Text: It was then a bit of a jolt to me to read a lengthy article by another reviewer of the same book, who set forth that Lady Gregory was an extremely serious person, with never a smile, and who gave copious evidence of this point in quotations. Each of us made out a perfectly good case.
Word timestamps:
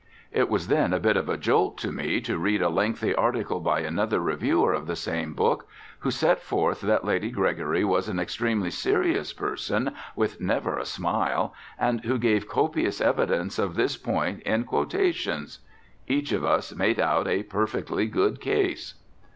It 0.31 0.49
was 0.49 0.67
then 0.67 0.93
a 0.93 0.99
bit 0.99 1.15
of 1.15 1.29
a 1.29 1.37
jolt 1.37 1.77
to 1.81 1.91
me 1.91 2.21
to 2.21 2.39
read 2.39 2.63
a 2.63 2.69
lengthy 2.69 3.13
article 3.13 3.59
by 3.59 3.81
another 3.81 4.19
reviewer 4.19 4.73
of 4.73 4.87
the 4.87 4.95
same 4.95 5.35
book, 5.35 5.67
who 5.99 6.09
set 6.09 6.41
forth 6.41 6.81
that 6.81 7.05
Lady 7.05 7.29
Gregory 7.29 7.83
was 7.83 8.09
an 8.09 8.17
extremely 8.19 8.71
serious 8.71 9.31
person, 9.31 9.91
with 10.15 10.41
never 10.41 10.75
a 10.79 10.85
smile, 10.87 11.53
and 11.77 12.03
who 12.03 12.17
gave 12.17 12.49
copious 12.49 12.99
evidence 12.99 13.59
of 13.59 13.75
this 13.75 13.95
point 13.95 14.41
in 14.41 14.63
quotations. 14.63 15.59
Each 16.07 16.31
of 16.31 16.43
us 16.43 16.73
made 16.73 16.99
out 16.99 17.27
a 17.27 17.43
perfectly 17.43 18.07
good 18.07 18.39
case. 18.41 18.95